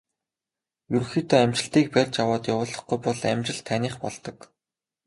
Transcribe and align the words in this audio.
Ерөнхийдөө 0.95 1.39
амжилтыг 1.45 1.85
барьж 1.95 2.15
аваад 2.23 2.43
явуулахгүй 2.53 2.97
бол 3.05 3.19
амжилт 3.31 3.63
таных 3.69 3.93
болдог. 4.03 4.37